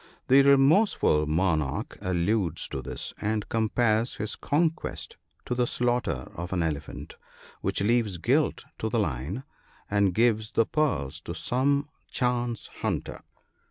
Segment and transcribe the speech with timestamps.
[0.29, 6.63] The remorseful monarch alludes to this, and compares his conquest to the slaughter of an
[6.63, 7.17] elephant,
[7.61, 9.43] which leaves guilt to the lion,
[9.91, 13.21] and gives the pearls to some chance hunter.